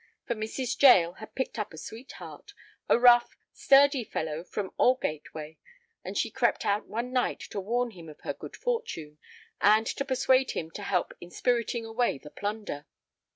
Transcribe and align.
For 0.25 0.33
Mrs. 0.33 0.81
Jael 0.81 1.13
had 1.19 1.35
picked 1.35 1.59
up 1.59 1.75
a 1.75 1.77
sweetheart, 1.77 2.55
a 2.89 2.97
rough, 2.97 3.37
sturdy 3.53 4.03
fellow 4.03 4.43
from 4.43 4.71
Aldgate 4.79 5.31
way, 5.35 5.59
and 6.03 6.17
she 6.17 6.31
crept 6.31 6.65
out 6.65 6.87
one 6.87 7.13
night 7.13 7.41
to 7.51 7.59
warn 7.59 7.91
him 7.91 8.09
of 8.09 8.21
her 8.21 8.33
good 8.33 8.55
fortune, 8.55 9.19
and 9.61 9.85
to 9.85 10.03
persuade 10.03 10.53
him 10.53 10.71
to 10.71 10.81
help 10.81 11.13
in 11.21 11.29
spiriting 11.29 11.85
away 11.85 12.17
the 12.17 12.31
plunder. 12.31 12.87